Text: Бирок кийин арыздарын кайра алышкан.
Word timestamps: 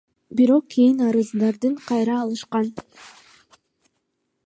Бирок 0.35 0.65
кийин 0.71 0.97
арыздарын 1.07 1.75
кайра 1.87 2.15
алышкан. 2.23 2.67